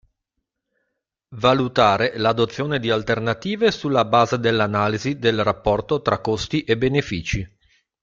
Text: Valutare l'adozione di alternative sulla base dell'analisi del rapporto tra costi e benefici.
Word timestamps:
Valutare 1.35 2.17
l'adozione 2.17 2.79
di 2.79 2.89
alternative 2.89 3.69
sulla 3.69 4.03
base 4.03 4.39
dell'analisi 4.39 5.19
del 5.19 5.43
rapporto 5.43 6.01
tra 6.01 6.17
costi 6.17 6.63
e 6.63 6.75
benefici. 6.75 7.47